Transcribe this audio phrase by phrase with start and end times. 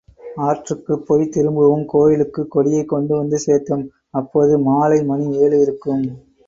[0.41, 3.85] ஆற்றுக்குப் போய்த் திரும்பவும் கோயிலுக்குக் கொடியைக் கொண்டு வந்து சேர்த்தோம்
[4.13, 6.05] அப்போது மாலை மணி ஏழு இருக்கும்.